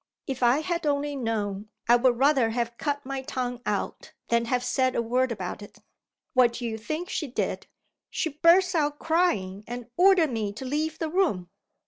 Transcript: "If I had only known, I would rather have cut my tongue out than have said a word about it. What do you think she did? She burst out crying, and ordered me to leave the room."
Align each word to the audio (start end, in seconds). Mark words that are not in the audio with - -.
"If 0.25 0.41
I 0.41 0.61
had 0.61 0.87
only 0.87 1.15
known, 1.15 1.69
I 1.87 1.95
would 1.95 2.17
rather 2.17 2.49
have 2.49 2.75
cut 2.79 3.05
my 3.05 3.21
tongue 3.21 3.61
out 3.67 4.13
than 4.29 4.45
have 4.45 4.63
said 4.63 4.95
a 4.95 5.01
word 5.03 5.31
about 5.31 5.61
it. 5.61 5.77
What 6.33 6.53
do 6.53 6.65
you 6.65 6.79
think 6.79 7.07
she 7.07 7.27
did? 7.27 7.67
She 8.09 8.29
burst 8.29 8.73
out 8.73 8.97
crying, 8.97 9.63
and 9.67 9.91
ordered 9.97 10.31
me 10.31 10.53
to 10.53 10.65
leave 10.65 10.97
the 10.97 11.11
room." 11.11 11.51